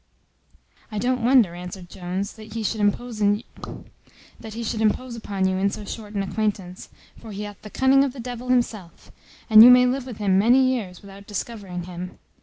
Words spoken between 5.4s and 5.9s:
you in so